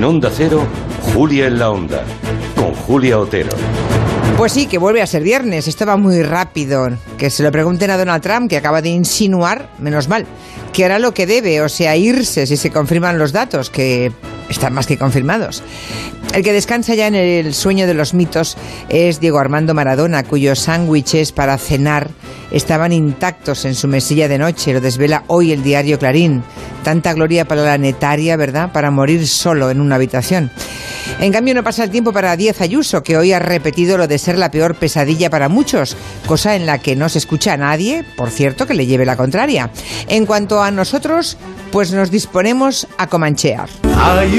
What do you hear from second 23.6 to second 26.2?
en su mesilla de noche. Lo desvela hoy el diario